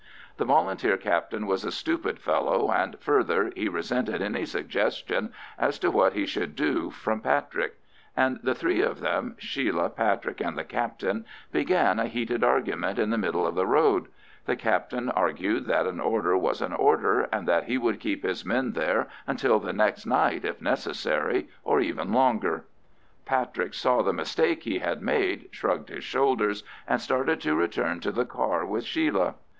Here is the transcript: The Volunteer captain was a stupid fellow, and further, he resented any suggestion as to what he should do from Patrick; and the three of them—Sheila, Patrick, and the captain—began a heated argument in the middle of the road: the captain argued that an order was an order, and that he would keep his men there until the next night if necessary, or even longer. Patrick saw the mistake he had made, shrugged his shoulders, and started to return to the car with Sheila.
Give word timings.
The 0.37 0.45
Volunteer 0.45 0.97
captain 0.97 1.45
was 1.45 1.63
a 1.63 1.71
stupid 1.71 2.17
fellow, 2.17 2.71
and 2.71 2.97
further, 2.99 3.51
he 3.55 3.69
resented 3.69 4.19
any 4.19 4.47
suggestion 4.47 5.31
as 5.59 5.77
to 5.77 5.91
what 5.91 6.13
he 6.13 6.25
should 6.25 6.55
do 6.55 6.89
from 6.89 7.21
Patrick; 7.21 7.75
and 8.17 8.39
the 8.41 8.55
three 8.55 8.81
of 8.81 8.99
them—Sheila, 8.99 9.91
Patrick, 9.91 10.41
and 10.41 10.57
the 10.57 10.63
captain—began 10.63 11.99
a 11.99 12.07
heated 12.07 12.43
argument 12.43 12.97
in 12.97 13.11
the 13.11 13.17
middle 13.19 13.45
of 13.45 13.53
the 13.53 13.67
road: 13.67 14.07
the 14.47 14.55
captain 14.55 15.09
argued 15.09 15.67
that 15.67 15.85
an 15.85 15.99
order 15.99 16.35
was 16.35 16.63
an 16.63 16.73
order, 16.73 17.29
and 17.31 17.47
that 17.47 17.65
he 17.65 17.77
would 17.77 17.99
keep 17.99 18.23
his 18.23 18.43
men 18.43 18.71
there 18.71 19.07
until 19.27 19.59
the 19.59 19.71
next 19.71 20.07
night 20.07 20.43
if 20.43 20.63
necessary, 20.63 21.47
or 21.63 21.79
even 21.79 22.11
longer. 22.11 22.65
Patrick 23.25 23.75
saw 23.75 24.01
the 24.01 24.13
mistake 24.13 24.63
he 24.63 24.79
had 24.79 25.03
made, 25.03 25.49
shrugged 25.51 25.89
his 25.89 26.03
shoulders, 26.03 26.63
and 26.87 26.99
started 26.99 27.39
to 27.41 27.53
return 27.53 27.99
to 27.99 28.11
the 28.11 28.25
car 28.25 28.65
with 28.65 28.83
Sheila. 28.83 29.35